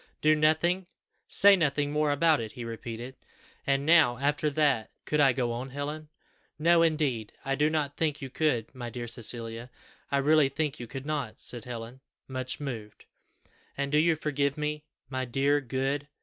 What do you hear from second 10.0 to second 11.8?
I really think you could not," said